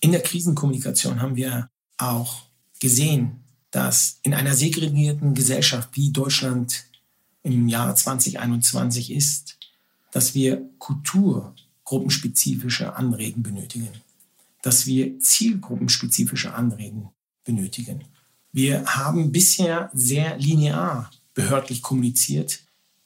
In 0.00 0.12
der 0.12 0.22
Krisenkommunikation 0.22 1.20
haben 1.20 1.36
wir 1.36 1.70
auch 1.98 2.42
gesehen, 2.80 3.44
dass 3.70 4.18
in 4.22 4.34
einer 4.34 4.54
segregierten 4.54 5.34
Gesellschaft 5.34 5.90
wie 5.94 6.10
Deutschland 6.10 6.84
im 7.42 7.68
Jahr 7.68 7.94
2021 7.94 9.12
ist, 9.12 9.59
dass 10.12 10.34
wir 10.34 10.68
kulturgruppenspezifische 10.78 12.96
Anreden 12.96 13.42
benötigen, 13.42 13.90
dass 14.62 14.86
wir 14.86 15.18
zielgruppenspezifische 15.20 16.54
Anreden 16.54 17.10
benötigen. 17.44 18.04
Wir 18.52 18.84
haben 18.84 19.32
bisher 19.32 19.90
sehr 19.92 20.38
linear 20.38 21.10
behördlich 21.34 21.82
kommuniziert 21.82 22.60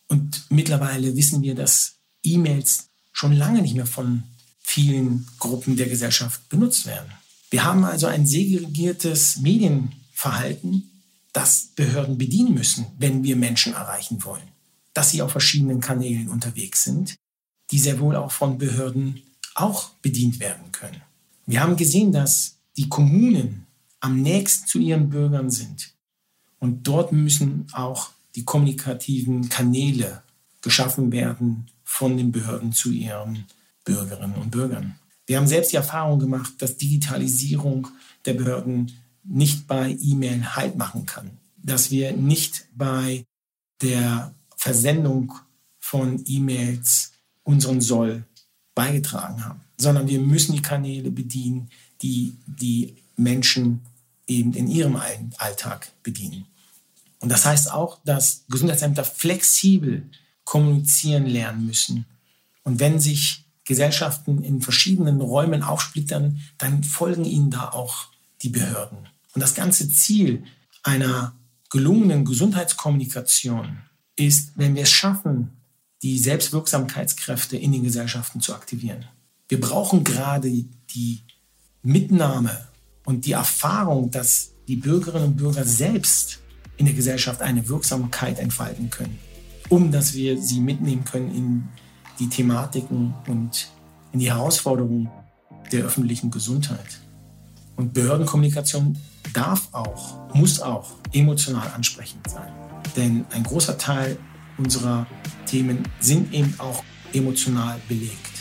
und 0.09 0.45
mittlerweile 0.51 1.17
wissen 1.17 1.43
wir, 1.43 1.55
dass 1.55 1.97
E-Mails 2.23 2.89
schon 3.13 3.33
lange 3.33 3.63
nicht 3.63 3.75
mehr 3.75 3.87
von 3.87 4.25
vielen 4.61 5.27
Gruppen 5.39 5.77
der 5.77 5.89
Gesellschaft 5.89 6.49
benutzt 6.49 6.87
werden. 6.87 7.11
Wir 7.51 7.65
haben 7.65 7.85
also 7.85 8.07
ein 8.07 8.27
segregiertes 8.27 9.39
Medienverhalten, 9.39 10.91
das 11.33 11.69
Behörden 11.77 12.19
bedienen 12.19 12.55
müssen, 12.55 12.87
wenn 12.99 13.23
wir 13.23 13.37
Menschen 13.37 13.75
erreichen 13.75 14.25
wollen. 14.25 14.54
Dass 14.95 15.11
sie 15.11 15.23
auf 15.23 15.33
verschiedenen 15.33 15.81
Kanälen 15.81 16.29
unterwegs 16.29 16.85
sind, 16.85 17.17
die 17.71 17.79
sehr 17.79 18.01
wohl 18.01 18.17
auch 18.17 18.31
von 18.31 18.59
Behörden 18.59 19.23
auch 19.55 19.91
bedient 20.03 20.41
werden 20.41 20.73
können. 20.73 21.03
Wir 21.47 21.63
haben 21.63 21.77
gesehen, 21.77 22.13
dass 22.13 22.57
die 22.77 22.89
Kommunen 22.89 23.67
am 24.01 24.21
nächsten 24.21 24.67
zu 24.67 24.79
ihren 24.79 25.11
Bürgern 25.11 25.51
sind. 25.51 25.95
Und 26.59 26.87
dort 26.87 27.13
müssen 27.13 27.67
auch 27.73 28.11
die 28.35 28.45
kommunikativen 28.45 29.49
Kanäle 29.49 30.23
geschaffen 30.63 31.13
werden 31.13 31.67
von 31.85 32.17
den 32.17 32.33
Behörden 32.33 32.73
zu 32.73 32.91
ihren 32.91 33.45
Bürgerinnen 33.85 34.37
und 34.37 34.51
Bürgern. 34.51 34.99
Wir 35.27 35.37
haben 35.39 35.47
selbst 35.47 35.73
die 35.73 35.77
Erfahrung 35.77 36.19
gemacht, 36.19 36.55
dass 36.59 36.77
Digitalisierung 36.77 37.89
der 38.25 38.35
Behörden 38.35 38.93
nicht 39.23 39.67
bei 39.67 39.97
E-Mail 40.01 40.55
Halt 40.55 40.77
machen 40.77 41.07
kann, 41.07 41.31
dass 41.63 41.91
wir 41.91 42.13
nicht 42.13 42.67
bei 42.75 43.25
der 43.81 44.35
Versendung 44.65 45.31
von 45.79 46.25
E-Mails 46.27 47.13
unseren 47.43 47.83
Soll 47.83 48.25
beigetragen 48.75 49.45
haben, 49.45 49.61
sondern 49.77 50.09
wir 50.09 50.21
müssen 50.21 50.55
die 50.55 50.63
Kanäle 50.63 51.11
bedienen, 51.11 51.69
die 52.01 52.39
die 52.47 52.97
Menschen 53.15 53.83
eben 54.27 54.55
in 54.55 54.67
ihrem 54.67 54.99
Alltag 55.37 55.93
bedienen. 56.03 56.47
Und 57.21 57.29
das 57.29 57.45
heißt 57.45 57.71
auch, 57.71 57.99
dass 58.07 58.47
Gesundheitsämter 58.49 59.05
flexibel 59.05 60.09
kommunizieren 60.45 61.27
lernen 61.27 61.67
müssen. 61.67 62.07
Und 62.63 62.81
wenn 62.81 62.99
sich 63.01 63.45
Gesellschaften 63.67 64.43
in 64.43 64.63
verschiedenen 64.63 65.21
Räumen 65.21 65.63
aufsplittern, 65.63 66.41
dann 66.57 66.85
folgen 66.85 67.27
ihnen 67.27 67.51
da 67.51 67.69
auch 67.69 68.07
die 68.41 68.49
Behörden. 68.49 68.97
Und 69.35 69.43
das 69.43 69.55
ganze 69.55 69.91
Ziel 69.91 70.45
einer 70.83 71.35
gelungenen 71.69 72.25
Gesundheitskommunikation 72.25 73.83
ist, 74.17 74.53
wenn 74.57 74.75
wir 74.75 74.83
es 74.83 74.91
schaffen, 74.91 75.51
die 76.03 76.19
Selbstwirksamkeitskräfte 76.19 77.57
in 77.57 77.73
den 77.73 77.83
Gesellschaften 77.83 78.41
zu 78.41 78.55
aktivieren. 78.55 79.07
Wir 79.49 79.61
brauchen 79.61 80.05
gerade 80.05 80.51
die 80.95 81.23
Mitnahme 81.83 82.69
und 83.05 83.27
die 83.27 83.33
Erfahrung, 83.33 84.11
dass 84.11 84.53
die 84.69 84.77
Bürgerinnen 84.77 85.29
und 85.29 85.37
Bürger 85.37 85.65
selbst 85.65 86.41
in 86.77 86.87
der 86.87 86.95
Gesellschaft 86.95 87.43
eine 87.43 87.69
Wirksamkeit 87.69 88.39
entfalten 88.39 88.91
können, 88.91 89.19
um 89.69 89.93
dass 89.93 90.15
wir 90.15 90.41
sie 90.41 90.61
mitnehmen 90.61 91.05
können 91.05 91.35
in 91.35 91.69
die 92.19 92.29
Thematiken 92.29 93.15
und 93.29 93.69
in 94.13 94.21
die 94.21 94.31
Herausforderungen 94.31 95.11
der 95.73 95.85
öffentlichen 95.85 96.31
Gesundheit. 96.31 97.01
Und 97.77 97.93
Behördenkommunikation 97.93 98.97
darf 99.33 99.69
auch, 99.73 100.35
muss 100.35 100.61
auch 100.61 100.93
emotional 101.13 101.69
ansprechend 101.75 102.29
sein. 102.31 102.53
Denn 102.97 103.25
ein 103.33 103.43
großer 103.43 103.77
Teil 103.77 104.19
unserer 104.57 105.07
Themen 105.47 105.83
sind 106.01 106.33
eben 106.33 106.55
auch 106.59 106.85
emotional 107.13 107.81
belegt. 107.89 108.35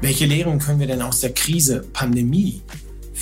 Welche 0.00 0.26
Lehren 0.26 0.58
können 0.58 0.80
wir 0.80 0.88
denn 0.88 1.00
aus 1.00 1.20
der 1.20 1.32
Krise, 1.32 1.86
Pandemie 1.92 2.60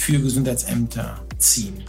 für 0.00 0.18
Gesundheitsämter 0.18 1.26
ziehen? 1.36 1.84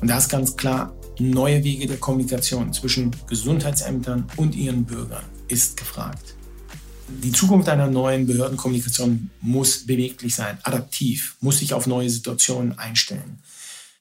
Und 0.00 0.08
da 0.08 0.18
ist 0.18 0.28
ganz 0.28 0.56
klar, 0.56 0.92
neue 1.20 1.62
Wege 1.62 1.86
der 1.86 1.98
Kommunikation 1.98 2.72
zwischen 2.72 3.14
Gesundheitsämtern 3.28 4.26
und 4.36 4.56
ihren 4.56 4.84
Bürgern 4.84 5.24
ist 5.46 5.76
gefragt. 5.76 6.34
Die 7.08 7.30
Zukunft 7.30 7.68
einer 7.68 7.86
neuen 7.86 8.26
Behördenkommunikation 8.26 9.30
muss 9.40 9.86
beweglich 9.86 10.34
sein, 10.34 10.58
adaptiv, 10.64 11.36
muss 11.40 11.58
sich 11.58 11.72
auf 11.72 11.86
neue 11.86 12.10
Situationen 12.10 12.78
einstellen. 12.78 13.38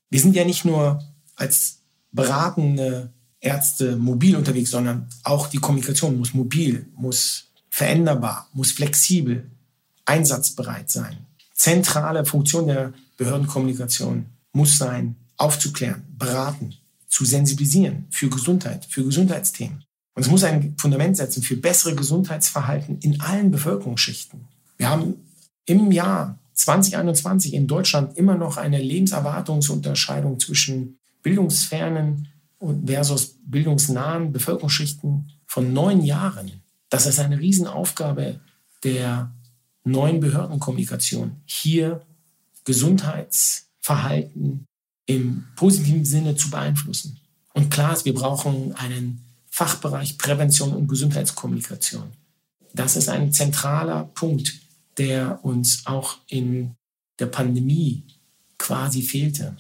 Wir 0.10 0.20
sind 0.20 0.36
ja 0.36 0.44
nicht 0.44 0.66
nur 0.66 1.04
als 1.36 1.80
beratende 2.12 3.12
Ärzte 3.40 3.96
mobil 3.96 4.36
unterwegs, 4.36 4.72
sondern 4.72 5.08
auch 5.24 5.48
die 5.48 5.58
Kommunikation 5.60 6.18
muss 6.18 6.34
mobil, 6.34 6.88
muss 6.96 7.46
veränderbar, 7.70 8.50
muss 8.54 8.72
flexibel, 8.72 9.52
einsatzbereit 10.06 10.90
sein. 10.90 11.28
Zentrale 11.54 12.26
Funktion 12.26 12.68
der 12.68 12.94
Behördenkommunikation 13.22 14.26
muss 14.52 14.80
sein, 14.80 15.16
aufzuklären, 15.38 16.04
beraten, 16.18 16.74
zu 17.08 17.24
sensibilisieren 17.24 18.08
für 18.10 18.30
Gesundheit, 18.30 18.86
für 18.86 19.04
Gesundheitsthemen. 19.04 19.84
Und 20.16 20.24
es 20.24 20.28
muss 20.28 20.44
ein 20.44 20.76
Fundament 20.80 21.18
setzen 21.18 21.44
für 21.44 21.56
bessere 21.56 21.94
Gesundheitsverhalten 21.94 22.98
in 23.02 23.22
allen 23.22 23.52
Bevölkerungsschichten. 23.52 24.48
Wir 24.78 24.90
haben 24.90 25.14
im 25.66 25.92
Jahr 25.92 26.40
2021 26.54 27.54
in 27.54 27.68
Deutschland 27.68 28.18
immer 28.18 28.38
noch 28.38 28.58
eine 28.58 28.82
Lebenserwartungsunterscheidung 28.82 30.40
zwischen 30.40 30.98
bildungsfernen 31.22 32.28
versus 32.88 33.36
bildungsnahen 33.46 34.32
Bevölkerungsschichten 34.32 35.30
von 35.46 35.74
neun 35.74 36.04
Jahren. 36.04 36.64
Das 36.90 37.06
ist 37.06 37.20
eine 37.20 37.38
Riesenaufgabe 37.40 38.40
der 38.84 39.32
neuen 39.84 40.20
Behördenkommunikation, 40.20 41.36
hier 41.46 42.02
Gesundheitsverhalten 42.64 44.66
im 45.06 45.46
positiven 45.56 46.06
Sinne 46.06 46.36
zu 46.36 46.50
beeinflussen. 46.50 47.20
Und 47.54 47.70
klar 47.70 47.94
ist, 47.94 48.06
wir 48.06 48.14
brauchen 48.14 48.74
einen 48.76 49.24
Fachbereich 49.50 50.18
Prävention 50.18 50.74
und 50.74 50.88
Gesundheitskommunikation. 50.88 52.14
Das 52.74 52.96
ist 52.96 53.10
ein 53.10 53.34
zentraler 53.34 54.06
Punkt, 54.06 54.54
der 54.98 55.44
uns 55.44 55.86
auch 55.86 56.20
in 56.28 56.76
der 57.20 57.26
Pandemie 57.26 58.06
quasi 58.58 59.02
fehlte. 59.02 59.58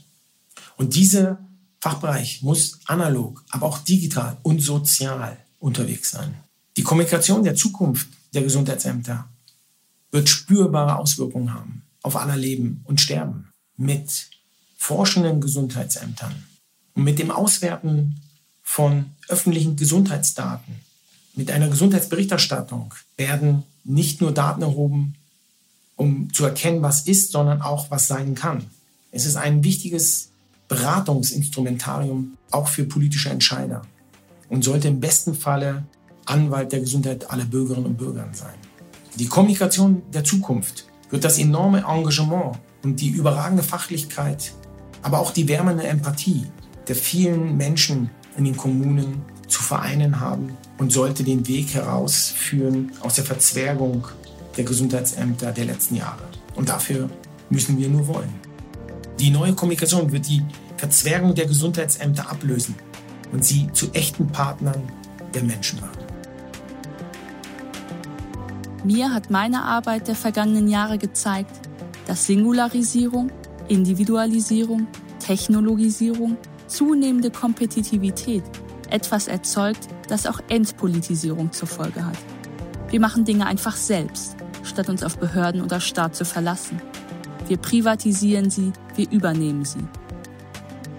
Und 0.77 0.95
dieser 0.95 1.45
Fachbereich 1.81 2.41
muss 2.41 2.79
analog, 2.85 3.43
aber 3.49 3.65
auch 3.65 3.79
digital 3.79 4.37
und 4.43 4.61
sozial 4.61 5.37
unterwegs 5.59 6.11
sein. 6.11 6.35
Die 6.77 6.83
Kommunikation 6.83 7.43
der 7.43 7.55
Zukunft 7.55 8.07
der 8.33 8.43
Gesundheitsämter 8.43 9.27
wird 10.11 10.29
spürbare 10.29 10.97
Auswirkungen 10.97 11.53
haben 11.53 11.80
auf 12.03 12.15
aller 12.15 12.37
Leben 12.37 12.81
und 12.85 13.01
Sterben 13.01 13.49
mit 13.77 14.29
forschenden 14.77 15.41
Gesundheitsämtern 15.41 16.33
und 16.95 17.03
mit 17.03 17.19
dem 17.19 17.31
Auswerten 17.31 18.21
von 18.63 19.05
öffentlichen 19.27 19.75
Gesundheitsdaten, 19.75 20.75
mit 21.35 21.51
einer 21.51 21.69
Gesundheitsberichterstattung 21.69 22.93
werden 23.17 23.63
nicht 23.83 24.21
nur 24.21 24.33
Daten 24.33 24.61
erhoben, 24.61 25.15
um 25.95 26.33
zu 26.33 26.45
erkennen, 26.45 26.81
was 26.81 27.01
ist, 27.01 27.31
sondern 27.31 27.61
auch, 27.61 27.91
was 27.91 28.07
sein 28.07 28.35
kann. 28.35 28.65
Es 29.11 29.25
ist 29.25 29.35
ein 29.35 29.63
wichtiges 29.63 30.29
Beratungsinstrumentarium 30.67 32.37
auch 32.49 32.67
für 32.67 32.85
politische 32.85 33.29
Entscheider 33.29 33.81
und 34.49 34.63
sollte 34.63 34.87
im 34.87 34.99
besten 34.99 35.35
Falle 35.35 35.85
Anwalt 36.25 36.71
der 36.71 36.79
Gesundheit 36.79 37.29
aller 37.29 37.45
Bürgerinnen 37.45 37.85
und 37.85 37.97
Bürger 37.97 38.27
sein. 38.33 38.55
Die 39.15 39.27
Kommunikation 39.27 40.01
der 40.13 40.23
Zukunft 40.23 40.85
wird 41.11 41.23
das 41.23 41.37
enorme 41.37 41.85
Engagement 41.87 42.57
und 42.83 42.99
die 42.99 43.09
überragende 43.09 43.63
Fachlichkeit, 43.63 44.53
aber 45.03 45.19
auch 45.19 45.31
die 45.31 45.47
wärmende 45.47 45.83
Empathie 45.83 46.45
der 46.87 46.95
vielen 46.95 47.57
Menschen 47.57 48.09
in 48.37 48.45
den 48.45 48.57
Kommunen 48.57 49.21
zu 49.47 49.61
vereinen 49.61 50.19
haben 50.19 50.57
und 50.77 50.91
sollte 50.91 51.23
den 51.23 51.47
Weg 51.47 51.73
herausführen 51.73 52.91
aus 53.01 53.15
der 53.15 53.25
Verzwergung 53.25 54.07
der 54.57 54.63
Gesundheitsämter 54.63 55.51
der 55.51 55.65
letzten 55.65 55.95
Jahre. 55.95 56.23
Und 56.55 56.69
dafür 56.69 57.09
müssen 57.49 57.77
wir 57.77 57.89
nur 57.89 58.07
wollen. 58.07 58.33
Die 59.19 59.29
neue 59.29 59.53
Kommunikation 59.53 60.11
wird 60.11 60.27
die 60.27 60.41
Verzwergung 60.77 61.35
der 61.35 61.45
Gesundheitsämter 61.45 62.29
ablösen 62.29 62.75
und 63.31 63.45
sie 63.45 63.69
zu 63.73 63.91
echten 63.93 64.27
Partnern 64.27 64.81
der 65.33 65.43
Menschen 65.43 65.79
machen. 65.79 66.00
Mir 68.83 69.13
hat 69.13 69.29
meine 69.29 69.63
Arbeit 69.63 70.07
der 70.07 70.15
vergangenen 70.15 70.67
Jahre 70.67 70.97
gezeigt, 70.97 71.69
dass 72.07 72.25
Singularisierung, 72.25 73.31
Individualisierung, 73.67 74.87
Technologisierung, 75.19 76.37
zunehmende 76.65 77.29
Kompetitivität 77.29 78.43
etwas 78.89 79.27
erzeugt, 79.27 79.87
das 80.07 80.25
auch 80.25 80.39
Entpolitisierung 80.49 81.51
zur 81.51 81.67
Folge 81.67 82.05
hat. 82.05 82.17
Wir 82.89 82.99
machen 82.99 83.23
Dinge 83.23 83.45
einfach 83.45 83.75
selbst, 83.75 84.35
statt 84.63 84.89
uns 84.89 85.03
auf 85.03 85.19
Behörden 85.19 85.61
oder 85.61 85.79
Staat 85.79 86.15
zu 86.15 86.25
verlassen. 86.25 86.81
Wir 87.47 87.57
privatisieren 87.57 88.49
sie, 88.49 88.73
wir 88.95 89.09
übernehmen 89.11 89.63
sie. 89.63 89.85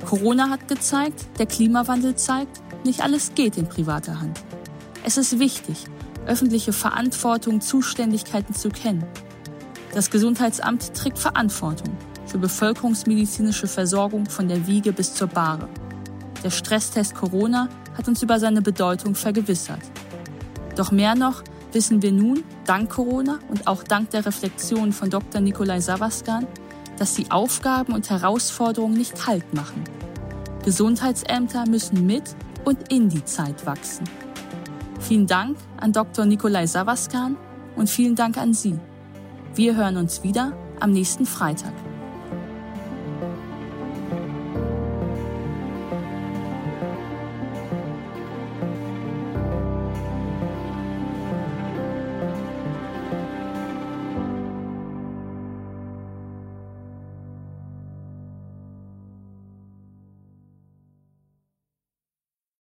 Corona 0.06 0.50
hat 0.50 0.68
gezeigt, 0.68 1.26
der 1.38 1.46
Klimawandel 1.46 2.14
zeigt, 2.14 2.62
nicht 2.84 3.02
alles 3.02 3.34
geht 3.34 3.56
in 3.56 3.68
privater 3.68 4.20
Hand. 4.20 4.40
Es 5.04 5.16
ist 5.16 5.38
wichtig, 5.40 5.84
öffentliche 6.26 6.72
Verantwortung, 6.72 7.60
Zuständigkeiten 7.60 8.54
zu 8.54 8.68
kennen. 8.68 9.04
Das 9.94 10.10
Gesundheitsamt 10.10 10.94
trägt 10.94 11.18
Verantwortung 11.18 11.96
für 12.26 12.38
bevölkerungsmedizinische 12.38 13.66
Versorgung 13.66 14.26
von 14.26 14.48
der 14.48 14.66
Wiege 14.66 14.92
bis 14.92 15.14
zur 15.14 15.28
Bahre. 15.28 15.68
Der 16.42 16.50
Stresstest 16.50 17.14
Corona 17.14 17.68
hat 17.96 18.08
uns 18.08 18.22
über 18.22 18.40
seine 18.40 18.62
Bedeutung 18.62 19.14
vergewissert. 19.14 19.82
Doch 20.76 20.90
mehr 20.90 21.14
noch 21.14 21.42
wissen 21.72 22.02
wir 22.02 22.12
nun, 22.12 22.44
dank 22.66 22.90
Corona 22.90 23.38
und 23.48 23.66
auch 23.66 23.82
dank 23.82 24.10
der 24.10 24.24
Reflexion 24.24 24.92
von 24.92 25.10
Dr. 25.10 25.40
Nikolai 25.40 25.80
Savaskan, 25.80 26.46
dass 26.98 27.14
die 27.14 27.30
Aufgaben 27.30 27.92
und 27.92 28.10
Herausforderungen 28.10 28.94
nicht 28.94 29.16
kalt 29.16 29.54
machen. 29.54 29.82
Gesundheitsämter 30.64 31.66
müssen 31.66 32.06
mit 32.06 32.34
und 32.64 32.92
in 32.92 33.08
die 33.08 33.24
Zeit 33.24 33.66
wachsen. 33.66 34.04
Vielen 35.02 35.26
Dank 35.26 35.56
an 35.78 35.92
Dr. 35.92 36.24
Nikolai 36.24 36.66
Savaskan 36.66 37.36
und 37.76 37.90
vielen 37.90 38.14
Dank 38.14 38.38
an 38.38 38.54
Sie. 38.54 38.78
Wir 39.54 39.76
hören 39.76 39.96
uns 39.96 40.22
wieder 40.22 40.52
am 40.80 40.92
nächsten 40.92 41.26
Freitag. 41.26 41.72